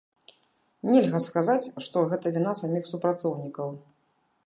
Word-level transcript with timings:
Нельга 0.91 1.19
сказаць, 1.27 1.71
што 1.89 2.03
гэта 2.15 2.35
віна 2.39 2.57
саміх 2.65 2.91
супрацоўнікаў. 2.93 3.69